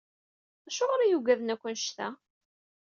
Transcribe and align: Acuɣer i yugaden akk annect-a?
Acuɣer 0.67 0.99
i 1.01 1.07
yugaden 1.09 1.53
akk 1.53 1.63
annect-a? 1.69 2.07